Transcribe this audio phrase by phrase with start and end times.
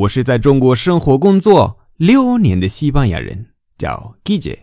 [0.00, 4.60] 我是在中国生活工作六年的西班牙人，叫 Guille。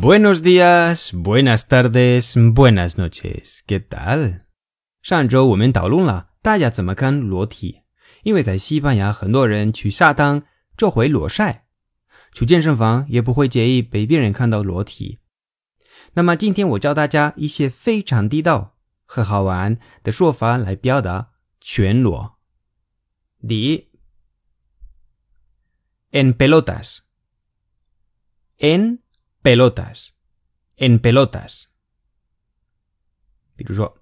[0.00, 3.62] Buenos días, buenas tardes, buenas noches.
[3.66, 4.38] ¿Qué tal？
[5.02, 7.80] 上周我们讨论了大家怎么看裸体，
[8.22, 10.44] 因为在西班牙很多人去沙滩
[10.76, 11.65] 就会裸晒。
[12.35, 15.19] 去健身房也不会介意被别人看到裸体。
[16.13, 22.37] 那么今天我教大家一些非常地道和好玩的说法来表达全裸。
[23.47, 23.89] 第一，
[26.11, 28.99] en pelotas，en
[29.41, 31.65] pelotas，en pelotas。
[33.55, 33.97] 比如说，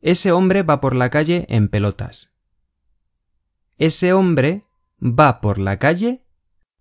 [0.00, 4.62] ese hombre va por la calle en pelotas。ese hombre
[5.00, 6.21] va por la calle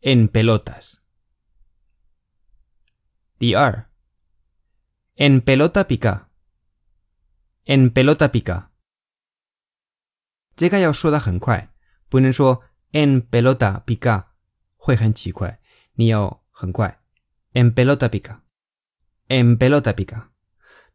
[0.02, 1.02] en pelotas.
[3.40, 3.88] DR.
[5.16, 6.30] En pelota pica.
[7.66, 8.72] En pelota pica.
[10.56, 11.73] 这个要说的很快，
[12.09, 14.25] 不能说 en pelota pica
[14.75, 15.59] 会很奇怪，
[15.94, 17.02] 你要很快。
[17.53, 20.30] en pelota pica，en pelota pica，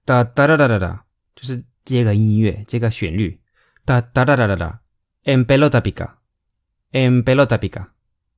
[0.05, 3.41] 哒哒哒哒哒哒，就是这个音乐，这个旋律，
[3.85, 4.83] 哒哒哒哒哒哒，
[5.25, 7.93] en pelota pica，en pelota pica。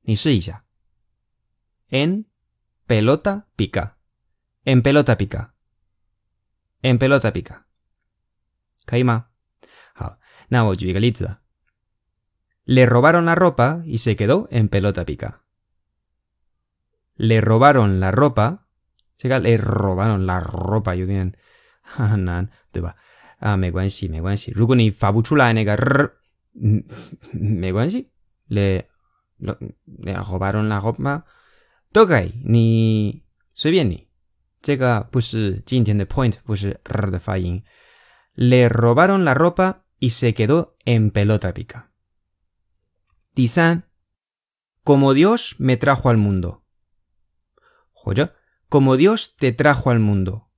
[0.09, 0.63] 你试一下。
[1.89, 2.25] En
[2.87, 3.95] pelota pica.
[4.63, 5.53] En pelota pica.
[6.81, 7.65] En pelota pica.
[8.85, 9.27] 可以吗？
[9.93, 11.41] 好，那我举一个例子啊。
[12.65, 15.41] Le robaron la ropa y se quedó en pelota pica.
[17.15, 18.65] Le robaron la ropa，
[19.15, 21.31] 这个 le robaron la ropa 有点
[21.81, 22.95] 很难，对吧？
[23.39, 24.51] 啊，没关系，没关系。
[24.55, 26.11] 如果你发不出来那个 r，
[26.59, 26.83] 嗯，
[27.33, 28.11] 没关系。
[28.47, 28.85] Le
[29.39, 31.23] le robaron la ropa，
[31.91, 34.07] 都可以，你随便你。
[34.61, 37.63] 这个不是今天的 point，不是 r 的发音。
[38.33, 41.91] Le robaron la ropa y se quedó en pelota pica。
[43.33, 43.83] 第三，
[44.83, 46.63] como Dios me trajo al mundo，
[47.91, 48.33] 或者
[48.69, 50.49] como Dios te trajo al mundo，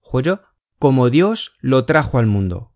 [0.00, 0.44] 或者
[0.78, 2.72] como Dios lo trajo al mundo，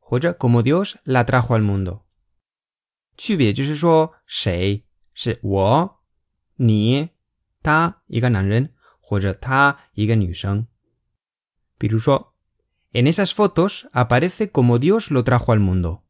[0.00, 2.01] 或者 como Dios la trajo al mundo。
[3.16, 6.00] 区别就是说，谁是我、
[6.56, 7.10] 你、
[7.62, 10.66] 他一个男人，或者他一个女生。
[11.78, 12.34] 比如说，
[12.92, 16.04] En esas fotos aparece como Dios lo trajo al mundo.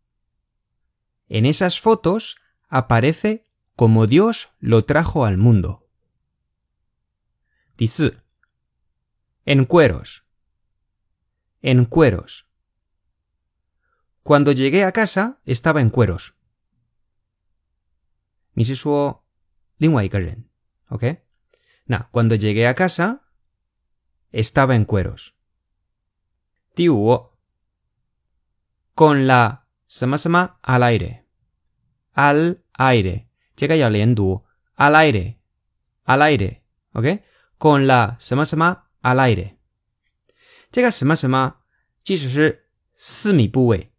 [1.29, 2.37] En esas fotos
[2.69, 3.45] aparece
[3.75, 5.89] como Dios lo trajo al mundo.
[7.77, 8.23] 第四，
[9.45, 10.25] en cueros.
[11.63, 12.47] En cueros.
[14.23, 16.37] Cuando llegué a casa estaba en cueros.
[18.54, 19.26] 你是说
[19.78, 20.46] 另外一个人
[20.90, 21.24] ，OK？
[21.86, 23.22] 那 cuando llegué a casa
[24.32, 25.30] estaba en cueros。
[26.76, 27.32] 第五
[28.96, 33.26] ，con la 什么什么 al aire，al aire，
[33.56, 39.58] 这个要连读，al aire，al aire，OK？con la 什么什么 al aire，
[40.72, 41.58] 这个什么什么
[42.04, 43.92] 即使是私密部位，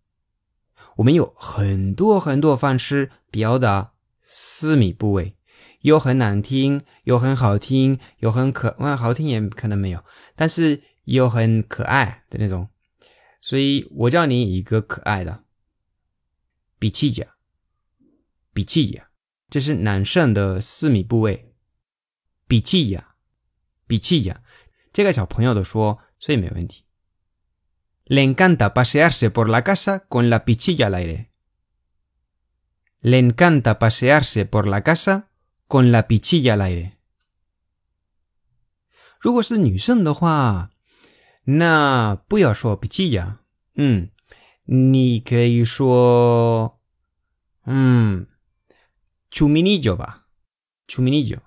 [0.97, 3.94] 我们有很多很多方式表达。
[4.27, 5.37] 私密部位，
[5.83, 10.03] 有很难听，有很好听，有很可，嗯，好听也可能没有，
[10.35, 12.71] 但是有很可爱的那种。
[13.39, 15.45] 所以我教你一个可爱的，
[16.79, 17.37] 比气呀，
[18.55, 19.11] 比气呀，
[19.51, 21.53] 这是男生的私密部位，
[22.49, 23.17] 比气呀，
[23.87, 24.43] 比气呀，
[24.91, 26.85] 这个小朋友都说，所以没问题。
[28.07, 31.34] Le encanta pasearse por la casa con la pichilla al aire.
[33.07, 35.29] Le encanta pasearse por la casa
[35.69, 36.93] con la pichilla al aire.
[39.21, 40.71] 如果是女生的话，
[41.45, 43.41] 那不要说 pichilla，
[43.75, 44.09] 嗯，
[44.65, 46.81] 你可以说，
[47.67, 48.27] 嗯
[49.31, 50.25] ，chuminillo 吧
[50.89, 51.41] ，chuminillo，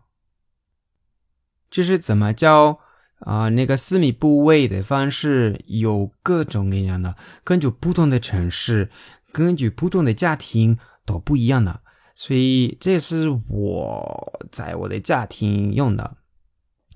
[1.71, 2.81] 就是怎么教
[3.21, 3.49] 啊？
[3.49, 8.91] 那个私密部位的方式有各种各样的，根据不同的城市，
[9.31, 10.77] 根据不同的家庭。
[11.07, 11.81] 都不一样的，
[12.13, 16.17] 所以这是我在我的家庭用的。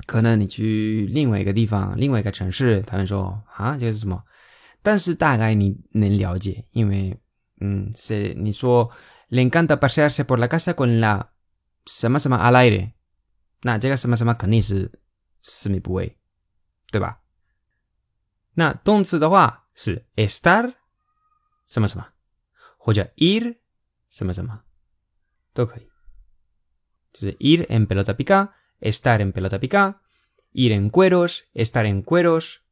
[0.06, 4.22] 可能你去另外一个地方、另外一个城市，他们说啊，这是什么？
[4.84, 7.18] 但是大概你能了解，因为
[7.62, 8.90] 嗯，是你说
[9.30, 11.28] le encanta pasearse por la casa con la
[11.86, 12.92] 什么什么 al aire，
[13.62, 14.92] 那这个什么什么肯定是
[15.42, 16.18] 私密部位，
[16.92, 17.22] 对吧？
[18.56, 20.74] 那动词的话是 estar
[21.68, 22.08] 什么什么，
[22.78, 23.61] 或者 ir。
[24.11, 24.63] 什么什么
[25.53, 25.89] 都可以，
[27.13, 28.51] 就是 ir en pelota pica
[28.81, 30.01] estar en pelota pica,
[30.53, 32.63] ir en cueros, estar en cueros,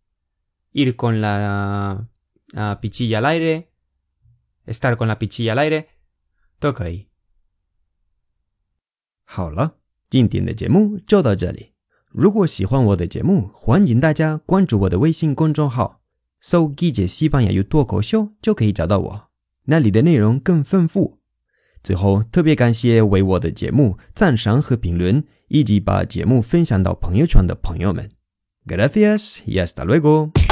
[0.73, 2.09] ir con la
[2.81, 3.71] pichilla al aire,
[4.67, 5.89] estar con la pichilla al aire,
[6.61, 7.09] toca ahí.
[9.25, 9.79] 好了，
[10.11, 11.73] 今天的节目就到这里。
[12.13, 16.03] 如果喜欢我的节目，欢迎大家关注我的微信公众号，
[16.41, 19.31] 搜“记者西班牙语脱口秀”就可以找到我，
[19.65, 21.18] 那里的内容更丰富。
[21.82, 28.10] 最后，特别感谢为我的节目赞赏和评论，以及把节目分享到朋友圈的朋友们。
[28.66, 30.49] Gracias y hasta luego。